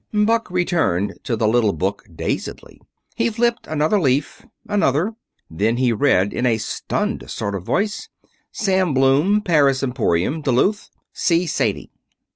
Buck 0.25 0.49
returned 0.49 1.19
to 1.25 1.35
the 1.35 1.47
little 1.47 1.73
book 1.73 2.07
dazedly. 2.15 2.81
He 3.15 3.29
flipped 3.29 3.67
another 3.67 3.99
leaf 3.99 4.43
another. 4.67 5.13
Then 5.47 5.77
he 5.77 5.93
read 5.93 6.33
in 6.33 6.47
a 6.47 6.57
stunned 6.57 7.29
sort 7.29 7.53
of 7.53 7.61
voice: 7.61 8.09
"Sam 8.51 8.95
Bloom, 8.95 9.41
Paris 9.41 9.83
Emporium, 9.83 10.41
Duluth. 10.41 10.89
See 11.13 11.45
Sadie." 11.45 11.91